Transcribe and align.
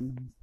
Mm-hmm. 0.00 0.39